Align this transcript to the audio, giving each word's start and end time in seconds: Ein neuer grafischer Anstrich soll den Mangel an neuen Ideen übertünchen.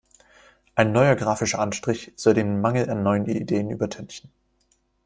Ein 0.73 0.93
neuer 0.93 1.15
grafischer 1.15 1.59
Anstrich 1.59 2.11
soll 2.15 2.33
den 2.33 2.59
Mangel 2.59 2.89
an 2.89 3.03
neuen 3.03 3.27
Ideen 3.27 3.69
übertünchen. 3.69 4.31